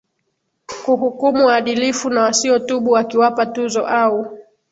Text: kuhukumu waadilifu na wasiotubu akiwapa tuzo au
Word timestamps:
kuhukumu 0.85 1.45
waadilifu 1.45 2.09
na 2.09 2.21
wasiotubu 2.21 2.97
akiwapa 2.97 3.45
tuzo 3.45 3.85
au 3.87 4.37